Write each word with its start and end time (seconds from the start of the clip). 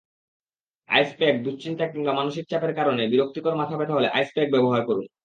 আইস 0.89 1.09
প্যাকদুশ্চিন্তা 1.19 1.85
কিংবা 1.87 2.11
মানসিক 2.19 2.45
চাপের 2.51 2.73
কারণে 2.79 3.03
বিরক্তিকর 3.07 3.59
মাথাব্যথা 3.61 3.93
হলে 3.93 4.07
আইস 4.09 4.29
প্যাক 4.35 4.47
ব্যবহার 4.55 4.81
করুন। 4.89 5.05